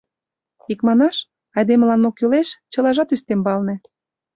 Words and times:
Икманаш, 0.71 1.17
айдемылан 1.57 1.99
мо 2.03 2.09
кӱлеш— 2.17 2.47
чылажат 2.71 3.13
ӱстембалне. 3.15 3.75